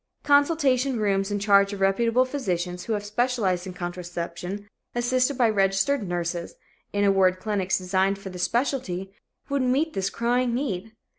Consultation 0.23 0.99
rooms 0.99 1.29
in 1.29 1.37
charge 1.37 1.73
of 1.73 1.79
reputable 1.79 2.25
physicians 2.25 2.85
who 2.85 2.93
have 2.93 3.05
specialized 3.05 3.67
in 3.67 3.73
contraception, 3.73 4.67
assisted 4.95 5.37
by 5.37 5.47
registered 5.47 6.07
nurses 6.09 6.55
in 6.91 7.03
a 7.03 7.11
word, 7.11 7.37
clinics 7.39 7.77
designed 7.77 8.17
for 8.17 8.31
this 8.31 8.41
specialty, 8.41 9.13
would 9.47 9.61
meet 9.61 9.93
this 9.93 10.09
crying 10.09 10.55
need. 10.55 10.91